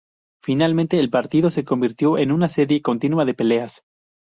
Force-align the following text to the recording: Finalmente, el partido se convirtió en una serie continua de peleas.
Finalmente, 0.41 0.99
el 0.99 1.11
partido 1.11 1.51
se 1.51 1.63
convirtió 1.63 2.17
en 2.17 2.31
una 2.31 2.47
serie 2.47 2.81
continua 2.81 3.23
de 3.23 3.35
peleas. 3.35 3.83